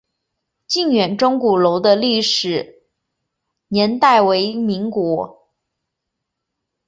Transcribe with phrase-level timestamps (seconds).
[0.67, 2.81] 靖远钟鼓楼的历史
[3.67, 5.47] 年代为民国。